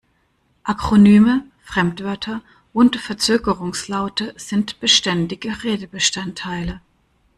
Akronyme, 0.63 1.43
Fremdwörter 1.61 2.41
und 2.73 2.95
Verzögerungslaute 2.95 4.33
sind 4.35 4.79
beständige 4.79 5.61
Redebestandteile. 5.63 6.81